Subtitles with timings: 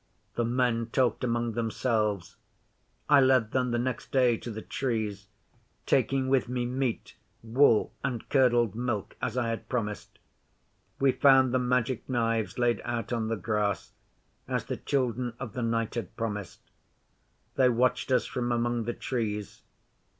[0.33, 2.35] The men talked among themselves.
[3.07, 5.27] 'I led them, the next day, to the Trees,
[5.85, 10.17] taking with me meat, wool, and curdled milk, as I had promised.
[10.99, 13.93] We found the Magic Knives laid out on the grass,
[14.47, 16.61] as the Children of the Night had promised.
[17.53, 19.61] They watched us from among the Trees.